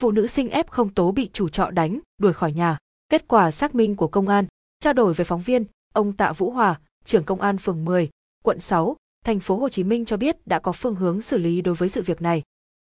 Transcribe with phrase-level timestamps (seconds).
[0.00, 2.78] Phụ nữ sinh ép không tố bị chủ trọ đánh, đuổi khỏi nhà.
[3.08, 4.44] Kết quả xác minh của công an,
[4.78, 8.10] trao đổi với phóng viên, ông Tạ Vũ Hòa, trưởng công an phường 10,
[8.44, 11.60] quận 6, thành phố Hồ Chí Minh cho biết đã có phương hướng xử lý
[11.60, 12.42] đối với sự việc này.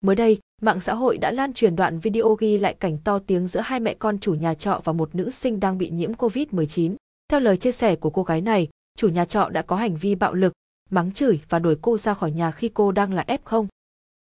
[0.01, 3.47] Mới đây, mạng xã hội đã lan truyền đoạn video ghi lại cảnh to tiếng
[3.47, 6.95] giữa hai mẹ con chủ nhà trọ và một nữ sinh đang bị nhiễm Covid-19.
[7.29, 10.15] Theo lời chia sẻ của cô gái này, chủ nhà trọ đã có hành vi
[10.15, 10.53] bạo lực,
[10.91, 13.67] mắng chửi và đuổi cô ra khỏi nhà khi cô đang là F0.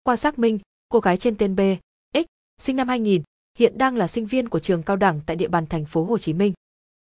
[0.03, 0.59] Qua xác minh,
[0.89, 1.59] cô gái trên tên B,
[2.61, 3.21] sinh năm 2000,
[3.57, 6.17] hiện đang là sinh viên của trường cao đẳng tại địa bàn thành phố Hồ
[6.17, 6.53] Chí Minh.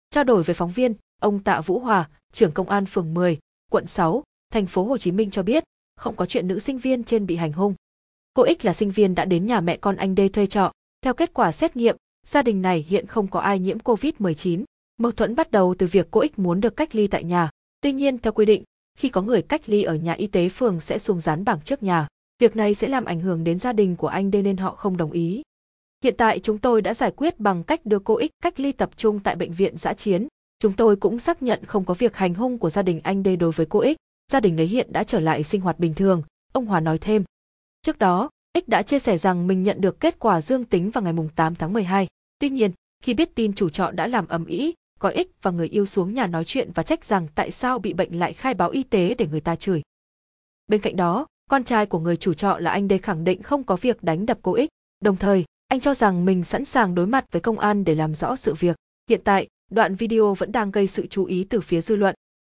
[0.10, 3.38] Trao đổi với phóng viên, ông Tạ Vũ Hòa, trưởng công an phường 10,
[3.72, 5.64] quận 6, thành phố Hồ Chí Minh cho biết,
[5.96, 7.76] không có chuyện nữ sinh viên trên bị hành hung.
[8.34, 10.72] Cô X là sinh viên đã đến nhà mẹ con anh D thuê trọ.
[11.02, 14.64] Theo kết quả xét nghiệm, gia đình này hiện không có ai nhiễm COVID-19.
[14.98, 17.50] Mâu thuẫn bắt đầu từ việc cô X muốn được cách ly tại nhà.
[17.82, 18.64] Tuy nhiên, theo quy định,
[18.98, 21.84] khi có người cách ly ở nhà y tế phường sẽ xuống dán bảng trước
[21.84, 22.08] nhà.
[22.40, 24.98] Việc này sẽ làm ảnh hưởng đến gia đình của anh đây nên họ không
[24.98, 25.42] đồng ý.
[26.04, 28.90] Hiện tại chúng tôi đã giải quyết bằng cách đưa cô X cách ly tập
[28.98, 30.28] trung tại bệnh viện giã chiến.
[30.60, 33.36] Chúng tôi cũng xác nhận không có việc hành hung của gia đình anh đây
[33.36, 33.96] đối với cô X.
[34.32, 37.24] Gia đình ấy hiện đã trở lại sinh hoạt bình thường, ông Hòa nói thêm.
[37.82, 41.04] Trước đó, X đã chia sẻ rằng mình nhận được kết quả dương tính vào
[41.04, 42.08] ngày 8 tháng 12.
[42.40, 42.72] Tuy nhiên,
[43.04, 46.14] khi biết tin chủ trọ đã làm ầm ĩ, gọi X và người yêu xuống
[46.14, 49.16] nhà nói chuyện và trách rằng tại sao bị bệnh lại khai báo y tế
[49.18, 49.82] để người ta chửi.
[50.68, 53.64] Bên cạnh đó, con trai của người chủ trọ là anh đây khẳng định không
[53.64, 54.70] có việc đánh đập cô ích.
[55.02, 58.16] đồng thời, anh cho rằng mình sẵn sàng đối mặt với công an để làm
[58.16, 58.76] rõ sự việc.
[59.10, 62.16] Hiện tại, đoạn video vẫn đang gây sự chú ý từ phía dư luận.